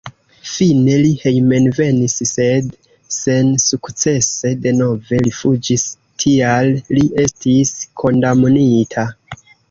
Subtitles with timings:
[0.49, 2.69] Fine li hejmenvenis, sed
[3.15, 5.83] sensukcese denove rifuĝis,
[6.23, 7.75] tial li estis
[8.05, 9.05] kondamnita.